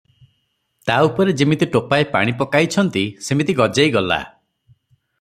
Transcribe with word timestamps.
ତା 0.89 0.95
ଉପରେ 1.09 1.35
ଯିମିତି 1.41 1.69
ଟୋପାଏ 1.77 2.09
ପାଣି 2.15 2.35
ପକାଇଛନ୍ତି, 2.41 3.07
ସିମିତି 3.29 3.59
ଗଜେଇ 3.63 3.97
ଗଲା। 4.01 4.23